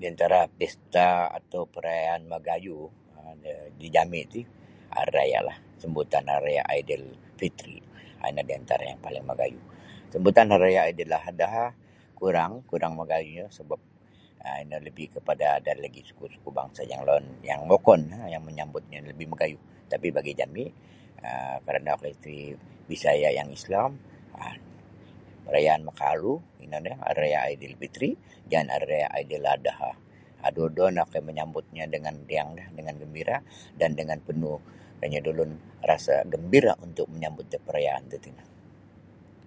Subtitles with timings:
[0.00, 2.86] Di antara pesta atau perayaan magayuh
[3.20, 3.40] um
[3.80, 4.40] di jami ti
[4.96, 7.04] hari rayalah sambutan hari raya Aidil
[7.38, 7.78] Fitri
[8.20, 9.64] um ino di antara sambutan yang paling magayuh
[10.12, 11.64] sambutan hari raya Aidil Adha
[12.20, 13.80] kurang kurang magayuh sebap
[14.64, 18.02] ino lebih kepada ada lagi suku-suku bangsa yang wokon
[18.34, 19.62] yang menyambutnyo lebih magayuh.
[19.90, 20.64] Tapi bagi jami
[21.66, 22.36] kerana okoi ti
[22.90, 23.90] Bisaya yang Islam
[25.48, 26.34] perayaan makalu
[26.64, 28.10] ino nio hari raya Aidil Fitri
[28.50, 29.76] jaan Hari Raya Aidil Adha
[30.42, 32.54] um duo-duo no okoi menyambutnyo dengan riang
[33.02, 33.36] gembira
[33.80, 34.58] dan dengan penuh
[35.02, 35.50] kanyu da ulun
[35.90, 38.42] rasa gembira untuk menyambut da perayaan tatino.